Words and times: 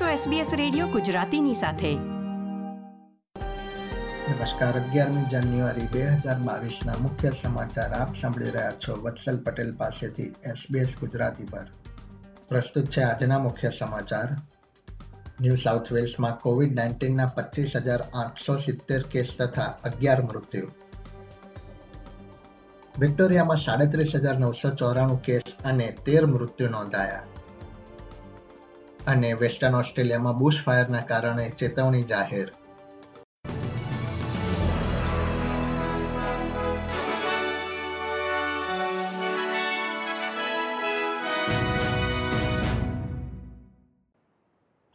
છો 0.00 0.30
SBS 0.30 0.56
radio 0.56 0.86
ગુજરાતીની 0.86 1.54
સાથે. 1.54 1.94
નમસ્કાર, 4.32 4.80
અગિયારમી 4.80 5.22
જાન્યુઆરી 5.30 5.86
બે 5.92 6.02
હજાર 6.04 6.38
બાવીસના 6.38 6.94
મુખ્ય 7.02 7.30
સમાચાર 7.42 7.92
આપ 7.92 8.14
સાંભળી 8.14 8.50
રહ્યા 8.50 8.70
છો 8.70 8.94
વત્સલ 9.02 9.36
પટેલ 9.36 9.76
પાસેથી 9.76 10.22
SBS 10.46 10.96
ગુજરાતી 11.00 11.44
પર. 11.44 11.66
પ્રસ્તુત 12.48 12.86
છે 12.86 13.02
આજના 13.02 13.38
મુખ્ય 13.38 13.70
સમાચાર. 13.70 14.28
ન્યૂ 15.40 15.56
સાઉથ 15.56 15.92
વેલ્સમાં 15.92 16.38
કોવિડ 16.38 16.74
નાઇન્ટીનના 16.74 17.26
પચીસ 17.26 17.72
હજાર 17.76 18.00
આઠસો 18.00 18.56
સિત્તેર 18.56 19.02
કેસ 19.02 19.36
તથા 19.38 19.64
અગિયાર 19.84 20.22
મૃત્યુ. 20.22 20.68
વિક્ટોરિયામાં 22.98 23.56
સાડત્રીસ 23.56 24.12
હજાર 24.14 24.38
નવસો 24.38 24.70
ચોરાણું 24.70 25.22
કેસ 25.22 25.42
અને 25.64 25.96
તેર 26.04 26.26
મૃત્યુ 26.26 26.68
નોંધાયા. 26.68 27.22
અને 29.06 29.32
વેસ્ટર્ન 29.32 29.74
ઓસ્ટ્રેલિયામાં 29.74 30.38
બુશ 30.38 30.62
ફાયરના 30.64 31.00
કારણે 31.00 31.50
ચેતવણી 31.50 32.02
જાહેર. 32.02 32.52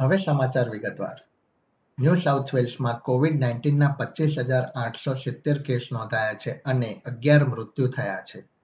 હવે 0.01 0.17
સમાચાર 0.17 0.69
વિગતવાર. 0.69 1.17
ન્યૂ 1.99 2.15
સાઉથ 2.15 2.55
વેલ્સમાં 2.55 2.99
કોવિડ 2.99 3.39
નાઇન્ટીનના 3.39 3.95
પચીસ 3.99 4.35
હજાર 4.39 4.63
આઠસો 4.63 5.13
સિત્તેર 5.13 5.61
કેસ 5.61 5.89
નોંધાયા 5.91 6.33
છે 6.33 6.51
અને 6.65 7.01
અગિયાર 7.05 7.45
મૃત્યુ 7.45 7.87
થયા 7.87 8.21
છે. 8.21 8.58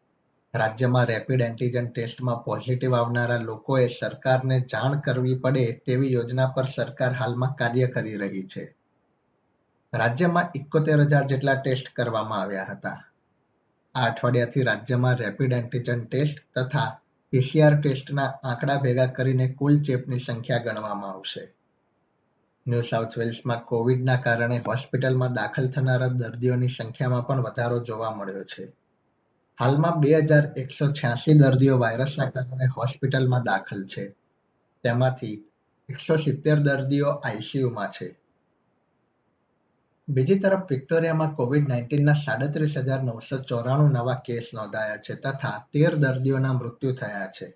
રાજ્યમાં 0.56 1.08
રેપિડ 1.08 1.42
એન્ટીજન 1.42 1.88
ટેસ્ટમાં 1.88 2.44
પોઝિટિવ 2.44 2.94
આવનારા 2.94 3.46
લોકોએ 3.46 3.88
સરકારને 3.88 4.60
જાણ 4.60 5.00
કરવી 5.00 5.36
પડે 5.36 5.66
તેવી 5.86 6.12
યોજના 6.14 6.46
પર 6.48 6.66
સરકાર 6.66 7.14
હાલમાં 7.14 7.56
કાર્ય 7.56 7.88
કરી 7.88 8.18
રહી 8.18 8.44
છે. 8.44 8.76
રાજ્યમાં 9.94 10.52
એકોતેર 10.56 11.00
હજાર 11.06 11.26
જેટલા 11.26 11.56
ટેસ્ટ 11.56 11.90
કરવામાં 11.94 12.42
આવ્યા 12.42 12.66
હતા. 12.66 13.00
આ 13.96 14.06
અઠવાડિયાથી 14.06 14.64
રાજ્યમાં 14.64 15.18
રેપિડ 15.18 15.52
એન્ટીજન 15.52 16.06
ટેસ્ટ 16.06 16.40
તથા 16.56 17.00
પીસીઆર 17.34 17.76
ટેસ્ટના 17.76 18.30
આંકડા 18.44 18.78
ભેગા 18.78 19.06
કરીને 19.08 19.48
કુલ 19.48 19.78
ચેપની 19.80 20.20
સંખ્યા 20.20 20.60
ગણવામાં 20.60 21.12
આવશે. 21.12 21.46
ન્યૂ 22.66 22.82
સાઉથ 22.82 23.18
વેલ્સમાં 23.18 23.66
કોવિડના 23.66 24.18
કારણે 24.18 24.64
હોસ્પિટલમાં 24.68 25.36
દાખલ 25.36 25.68
થનારા 25.68 26.08
દર્દીઓની 26.08 26.68
સંખ્યામાં 26.68 27.28
પણ 27.28 27.42
વધારો 27.42 27.80
જોવા 27.80 28.16
મળ્યો 28.16 28.44
છે. 28.44 28.74
હાલમાં 29.60 30.00
બે 30.02 30.10
હજાર 30.22 30.46
એકસો 30.56 30.86
છ્યાસી 30.92 31.36
દર્દીઓ 31.40 31.80
વાયરસના 31.80 32.32
કારણે 32.32 32.68
હોસ્પિટલમાં 32.78 33.44
દાખલ 33.44 33.82
છે. 33.86 34.06
તેમાંથી 34.84 35.36
એકસો 35.90 36.18
સિત્તેર 36.18 36.58
દર્દીઓ 36.60 37.10
આઈસીયુમાં 37.10 37.90
છે. 37.90 38.08
બીજી 40.08 40.40
તરફ 40.40 40.66
વિક્ટોરિયામાં 40.70 41.36
કોવિડ 41.36 41.70
નાઇન્ટીનના 41.70 42.14
સાડત્રીસ 42.14 42.76
હજાર 42.80 43.04
નવસો 43.04 43.38
ચોરાણું 43.52 43.94
નવા 43.94 44.16
કેસ 44.26 44.50
નોંધાયા 44.54 45.04
છે 45.06 45.16
તથા 45.16 45.54
તેર 45.72 45.94
દર્દીઓના 46.00 46.54
મૃત્યુ 46.54 46.94
થયા 46.94 47.30
છે. 47.38 47.48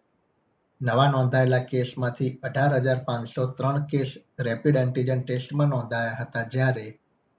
નવા 0.81 1.09
નોંધાયેલા 1.11 1.70
કેસમાંથી 1.72 2.30
અઢાર 2.44 2.73
હજાર 2.81 3.00
પાંચસો 3.08 3.47
ત્રણ 3.47 3.86
કેસ 3.86 4.16
રેપિડ 4.39 4.75
એન્ટીજન 4.75 5.22
ટેસ્ટમાં 5.23 5.70
નોંધાયા 5.70 6.22
હતા 6.22 6.45
જ્યારે 6.53 6.88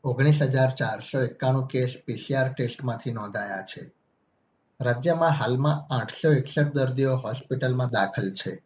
ઓગણીસ 0.05 0.43
હજાર 0.49 0.71
ચારસો 0.75 1.23
એકાણું 1.23 1.67
કેસ 1.67 1.97
પીસીઆર 2.07 2.53
ટેસ્ટમાંથી 2.53 3.13
નોંધાયા 3.13 3.63
છે. 3.63 3.83
રાજ્યમાં 4.81 5.33
હાલમાં 5.33 5.87
આઠસો 5.91 6.33
એકસઠ 6.33 6.73
દર્દીઓ 6.75 7.17
હોસ્પિટલમાં 7.17 7.91
દાખલ 7.91 8.31
છે, 8.31 8.63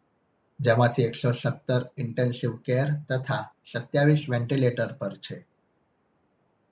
જેમાંથી 0.59 1.03
એકસો 1.03 1.31
સત્તર 1.31 1.85
ઇન્ટેન્સિવ 1.97 2.55
કેર 2.57 2.87
તથા 3.09 3.53
સત્યાવીસ 3.71 4.25
વેન્ટિલેટર 4.29 4.93
પર 4.93 5.13
છે. 5.15 5.47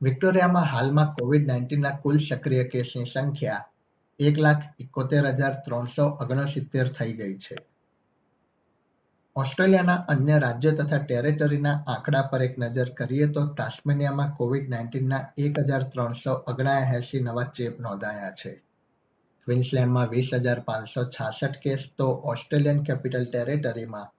વિક્ટોરિયામાં 0.01 0.63
હાલમાં 0.63 1.13
કોવિડ 1.13 1.47
નાઇન્ટીનના 1.47 1.91
કુલ 1.97 2.17
સક્રિય 2.17 2.63
કેસની 2.63 3.05
સંખ્યા 3.05 3.69
એક 4.19 4.37
લાખ 4.37 4.63
એકોતેર 4.79 5.27
હજાર 5.27 5.53
ત્રણસો 5.65 6.05
ઓગણસિત્તેર 6.05 6.87
થઈ 6.87 7.13
ગઈ 7.13 7.37
છે. 7.37 7.55
ઓસ્ટ્રેલિયાના 9.35 9.95
અન્ય 9.95 10.37
રાજ્યો 10.39 10.71
તથા 10.71 10.97
ટેરેટરીના 10.97 11.83
આંકડા 11.87 12.21
પર 12.21 12.41
એક 12.41 12.57
નજર 12.57 12.89
કરીએ 12.89 13.27
તો 13.27 13.45
તાસ્મેનિયામાં 13.45 14.35
કોવિડ 14.35 14.69
નાઇન્ટીનના 14.69 15.27
એક 15.37 15.59
હજાર 15.59 15.83
ત્રણસો 15.83 16.31
ઓગણએંસી 16.47 17.19
નવા 17.19 17.43
ચેપ 17.43 17.79
નોંધાયા 17.79 18.31
છે. 18.31 18.63
ક્વિન્સલેન્ડમાં 19.45 20.09
વીસ 20.09 20.29
હજાર 20.33 20.59
પાંચસો 20.59 21.03
છાસઠ 21.03 21.57
કેસ 21.57 21.89
તો 21.97 22.07
ઓસ્ટ્રેલિયન 22.07 22.83
કેપિટલ 22.83 23.25
ટેરેટરીમાં 23.25 24.13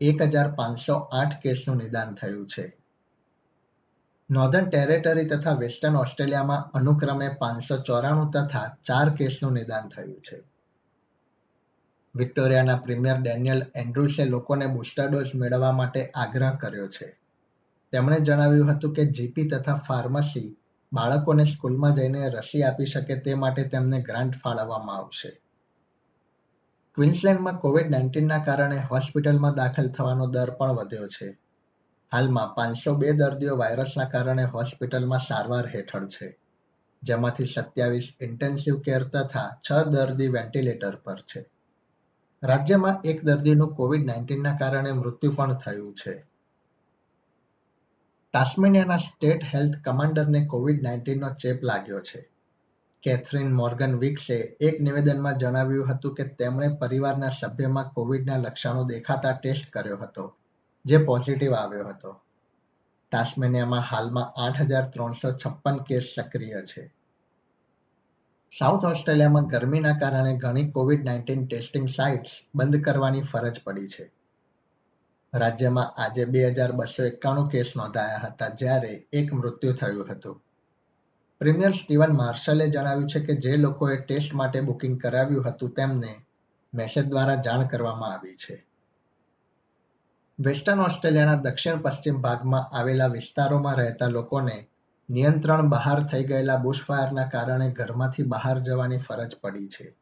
એક 0.00 0.22
હજાર 0.22 0.52
પાંચસો 0.52 0.94
આઠ 0.94 1.40
કેસનું 1.40 1.76
નિદાન 1.76 2.14
થયું 2.14 2.46
છે. 2.46 2.76
નોર્ધન 4.30 4.68
ટેરેટરી 4.68 5.24
તથા 5.24 5.52
વેસ્ટર્ન 5.52 5.96
ઓસ્ટ્રેલિયામાં 5.96 6.70
અનુક્રમે 6.74 7.28
પાંચસો 7.28 7.76
ચોરાણું 7.76 8.30
તથા 8.30 8.76
ચાર 8.84 9.14
કેસનું 9.14 9.52
નિદાન 9.52 9.88
થયું 9.88 10.20
છે. 10.20 10.42
વિક્ટોરિયાના 12.14 12.76
પ્રીમિયર 12.76 13.16
ડેનિયલ 13.16 13.62
એન્ડ્રુસે 13.74 14.24
લોકોને 14.24 14.66
બુસ્ટર 14.66 15.08
ડોઝ 15.08 15.30
મેળવવા 15.34 15.72
માટે 15.72 16.10
આગ્રહ 16.10 16.54
કર્યો 16.54 16.88
છે. 16.88 17.18
તેમણે 17.92 18.20
જણાવ્યું 18.20 18.76
હતું 18.76 18.94
કે 18.94 19.04
જીપી 19.04 19.48
તથા 19.48 19.74
ફાર્મસી 19.74 20.56
બાળકોને 20.92 21.44
સ્કૂલમાં 21.44 21.92
જઈને 21.92 22.28
રસી 22.28 22.62
આપી 22.62 22.86
શકે 22.86 23.16
તે 23.16 23.34
માટે 23.34 23.62
તેમને 23.62 24.00
ગ્રાન્ટ 24.00 24.36
ફાળવવામાં 24.36 24.96
આવશે. 24.96 25.40
ક્વિન્સલેન્ડમાં 26.94 27.58
કોવિડ 27.58 27.90
નાઇન્ટીનના 27.90 28.44
કારણે 28.44 28.78
હોસ્પિટલમાં 28.78 29.54
દાખલ 29.54 29.88
થવાનો 29.88 30.26
દર 30.26 30.50
પણ 30.50 30.72
વધ્યો 30.72 31.08
છે. 31.08 31.38
હાલમાં 32.12 32.54
પાંચસો 32.54 32.94
બે 32.94 33.12
દર્દીઓ 33.12 33.56
વાયરસના 33.56 34.04
કારણે 34.04 34.44
હોસ્પિટલમાં 34.44 35.18
સારવાર 35.18 35.66
હેઠળ 35.66 36.06
છે. 36.06 36.38
જેમાંથી 37.02 37.44
સત્યાવીસ 37.44 38.12
ઇન્ટેન્સિવ 38.20 38.80
કેર 38.80 39.04
તથા 39.04 39.60
છ 39.70 39.84
દર્દી 39.84 40.28
વેન્ટિલેટર 40.28 40.96
પર 40.96 41.20
છે. 41.20 41.50
રાજ્યમાં 42.42 43.00
એક 43.04 43.24
દર્દીનું 43.24 43.74
કોવિડ 43.74 44.06
નાઇન્ટીનના 44.06 44.56
કારણે 44.56 44.92
મૃત્યુ 44.92 45.32
પણ 45.32 45.54
થયું 45.54 45.94
છે. 45.94 46.26
તાસ્મેનિયાના 48.38 48.96
સ્ટેટ 48.96 49.44
હેલ્થ 49.54 49.76
કમાન્ડરને 49.84 50.46
કોવિડ 50.46 50.82
નાઇન્ટીનનો 50.82 51.34
ચેપ 51.34 51.62
લાગ્યો 51.62 52.00
છે. 52.00 52.28
કેથરીન 53.02 53.52
મોર્ગન 53.52 53.98
વિક્સે 53.98 54.34
એક 54.60 54.80
નિવેદનમાં 54.80 55.38
જણાવ્યું 55.38 55.88
હતું 55.88 56.14
કે 56.14 56.24
તેમણે 56.24 56.68
પરિવારના 56.68 57.28
સભ્યમાં 57.28 57.88
કોવિડના 57.88 58.36
લક્ષણો 58.36 58.84
દેખાતા 58.84 59.32
ટેસ્ટ 59.32 59.70
કર્યો 59.70 59.96
હતો, 59.96 60.36
જે 60.84 60.98
પોઝિટિવ 60.98 61.54
આવ્યો 61.54 61.88
હતો. 61.88 62.20
તાસ્મેનિયામાં 63.12 63.80
હાલમાં 63.80 64.40
આઠ 64.40 64.60
હજાર 64.60 64.88
ત્રણસો 64.88 65.32
છપ્પન 65.32 65.76
કેસ 65.76 66.12
સક્રિય 66.16 66.54
છે. 66.54 66.94
સાઉથ 68.58 68.84
ઓસ્ટ્રેલિયામાં 68.84 69.46
ગરમીના 69.46 69.92
કારણે 69.92 70.36
ઘણી 70.36 70.70
કોવિડ 70.70 71.04
નાઇન્ટીન 71.04 71.46
ટેસ્ટિંગ 71.46 71.88
સાઇટ્સ 71.88 72.30
બંધ 72.54 72.84
કરવાની 72.84 73.22
ફરજ 73.22 73.60
પડી 73.64 73.86
છે. 73.86 74.17
રાજ્યમાં 75.34 75.94
આજે 76.00 76.24
બે 76.24 76.48
હજાર 76.48 76.72
બસો 76.72 77.02
એકાણું 77.02 77.48
કેસ 77.48 77.72
નોંધાયા 77.76 78.18
હતા, 78.18 78.48
જ્યારે 78.48 79.06
એક 79.12 79.32
મૃત્યુ 79.32 79.72
થયું 79.72 80.12
હતું. 80.12 80.42
પ્રીમિયર 81.40 81.72
સ્ટીવન 81.72 82.16
માર્શલે 82.16 82.68
જણાવ્યું 82.68 83.08
છે 83.08 83.20
કે 83.20 83.34
જે 83.34 83.56
લોકોએ 83.56 83.96
ટેસ્ટ 83.96 84.34
માટે 84.34 84.60
બુકિંગ 84.60 85.00
કરાવ્યું 85.00 85.48
હતું, 85.48 85.70
તેમને 85.70 86.24
મેસેજ 86.74 87.08
દ્વારા 87.08 87.34
જાણ 87.34 87.66
કરવામાં 87.66 88.12
આવી 88.12 88.34
છે. 88.34 88.66
વેસ્ટર્ન 90.40 90.80
ઓસ્ટ્રેલિયાના 90.80 91.34
દક્ષિણ 91.34 91.76
પશ્ચિમ 91.76 92.20
ભાગમાં 92.20 92.76
આવેલા 92.76 93.06
વિસ્તારોમાં 93.06 93.76
રહેતા 93.76 94.06
લોકોને 94.06 94.66
નિયંત્રણ 95.10 95.68
બહાર 95.68 96.02
થઈ 96.02 96.24
ગયેલા 96.24 96.56
બુશફાયરના 96.56 97.28
કારણે 97.28 97.70
ઘરમાંથી 97.70 98.22
બહાર 98.22 98.58
જવાની 98.58 98.98
ફરજ 98.98 99.36
પડી 99.40 99.68
છે. 99.68 99.94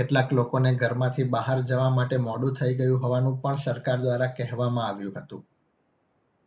કેટલાક 0.00 0.30
લોકોને 0.32 0.70
ઘરમાંથી 0.74 1.24
બહાર 1.32 1.58
જવા 1.70 1.88
માટે 1.94 2.16
મોડું 2.26 2.54
થઈ 2.58 2.74
ગયું 2.76 3.02
હોવાનું 3.02 3.34
પણ 3.42 3.58
સરકાર 3.64 3.98
દ્વારા 4.04 4.28
કહેવામાં 4.36 4.86
આવ્યું 4.86 5.16
હતું. 5.16 5.42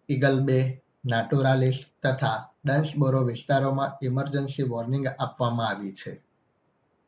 ઇગલ 0.10 0.40
બે 0.48 0.60
નાટોરાલિસ 1.06 1.80
તથા 2.04 2.38
ડન્સબોરો 2.66 3.22
વિસ્તારોમાં 3.28 3.96
ઇમરજન્સી 4.02 4.66
વોર્નિંગ 4.74 5.06
આપવામાં 5.10 5.70
આવી 5.70 5.94
છે. 5.94 6.14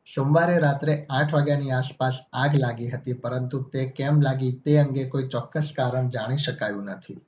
સોમવારે 0.06 0.56
રાત્રે 0.58 0.96
આઠ 1.10 1.36
વાગ્યાની 1.36 1.72
આસપાસ 1.72 2.22
આગ 2.42 2.54
લાગી 2.54 2.92
હતી, 2.94 3.18
પરંતુ 3.24 3.62
તે 3.72 3.86
કેમ 3.98 4.20
લાગી 4.20 4.52
તે 4.64 4.78
અંગે 4.84 5.08
કોઈ 5.08 5.28
ચોક્કસ 5.28 5.74
કારણ 5.76 6.14
જાણી 6.14 6.44
શકાયું 6.46 6.88
નથી. 6.94 7.20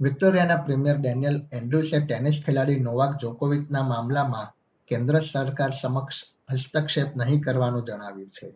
વિક્ટોરિયાના 0.00 0.64
પ્રીમિયર 0.66 0.98
ડેનિયલ 0.98 1.40
એન્ડ્રુસે 1.52 1.98
ટેનિસ 2.00 2.42
ખેલાડી 2.46 2.82
નોવાક 2.88 3.12
જોકોવિચના 3.22 3.88
મામલામાં 3.92 4.52
કેન્દ્ર 4.88 5.24
સરકાર 5.32 5.72
સમક્ષ 5.82 6.28
હસ્તક્ષેપ 6.50 7.16
નહીં 7.16 7.40
કરવાનું 7.40 7.84
જણાવ્યું 7.84 8.28
છે. 8.28 8.54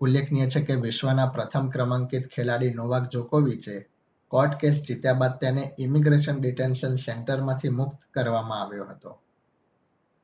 ઉલ્લેખનીય 0.00 0.48
છે 0.48 0.60
કે 0.60 0.74
વિશ્વના 0.74 1.26
પ્રથમ 1.26 1.68
ક્રમાંકિત 1.68 2.28
ખેલાડી 2.28 2.74
નોવાક 2.74 3.10
જોકોવિચે 3.10 3.88
કોર્ટ 4.28 4.54
કેસ 4.54 4.82
જીત્યા 4.88 5.12
બાદ 5.12 5.38
તેને 5.38 5.74
ઇમિગ્રેશન 5.78 6.40
ડિટેન્શન 6.40 6.96
સેન્ટરમાંથી 6.96 7.68
મુક્ત 7.68 7.98
કરવામાં 8.14 8.62
આવ્યો 8.62 8.84
હતો. 8.84 9.18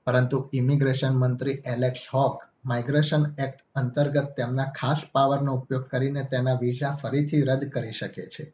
પરંતુ 0.06 0.50
ઇમિગ્રેશન 0.52 1.14
મંત્રી 1.14 1.62
એલેક્સ 1.66 2.00
હોક 2.14 2.42
માઇગ્રેશન 2.64 3.34
એક્ટ 3.38 3.60
અંતર્ગત 3.74 4.34
તેમના 4.36 4.64
ખાસ 4.64 5.02
પાવરનો 5.12 5.54
ઉપયોગ 5.54 5.88
કરીને 5.88 6.24
તેના 6.24 6.54
વિઝા 6.54 6.96
ફરીથી 6.96 7.42
રદ 7.42 7.70
કરી 7.70 7.92
શકે 7.92 8.26
છે. 8.26 8.52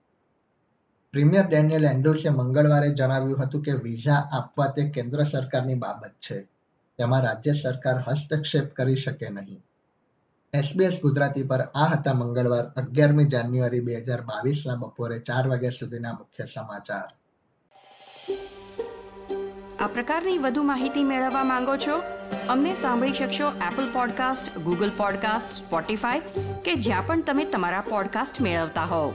પ્રીમિયર 1.12 1.47
ડેનિયલ 1.47 1.85
એન્ડ્રુસે 1.85 2.29
મંગળવારે 2.29 2.94
જણાવ્યું 2.94 3.44
હતું 3.44 3.62
કે 3.62 3.73
વિઝા 3.73 4.29
આપવા 4.32 4.67
તે 4.67 4.91
કેન્દ્ર 4.91 5.23
સરકારની 5.23 5.75
બાબત 5.75 6.11
છે. 6.11 6.57
તેમાં 6.98 7.22
રાજ્ય 7.22 7.52
સરકાર 7.52 7.98
હસ્તક્ષેપ 7.98 8.74
કરી 8.74 8.96
શકે 8.96 9.28
નહીં. 9.28 9.64
એસબીએસ 10.54 11.00
ગુજરાતી 11.02 11.42
પર 11.42 11.60
આ 11.60 11.86
હતા 11.86 12.12
મંગળવાર, 12.12 12.64
અગિયારમી 12.64 13.24
જાન્યુઆરી 13.24 13.80
બે 13.80 13.96
હજાર 13.96 14.20
બાવીસના 14.20 14.74
બપોરે 14.74 15.18
ચાર 15.18 15.48
વાગ્યા 15.48 15.70
સુધીના 15.70 16.12
મુખ્ય 16.12 16.44
સમાચાર. 16.44 17.08
આ 19.80 19.86
પ્રકારની 19.86 20.38
વધુ 20.38 20.62
માહિતી 20.62 21.04
મેળવવા 21.04 21.44
માંગો 21.44 21.76
છો? 21.76 22.02
અમને 22.48 22.74
સાંભળી 22.74 23.12
શકશો 23.12 23.48
Apple 23.48 23.92
podcast 23.92 24.58
Google 24.58 24.90
podcast 24.96 25.52
Spotify 25.52 26.20
કે 26.64 26.74
જ્યાં 26.74 27.06
પણ 27.06 27.22
તમે 27.22 27.44
તમારા 27.44 27.80
પોડકાસ્ટ 27.80 28.40
મેળવતા 28.40 28.84
હોવ. 28.84 29.14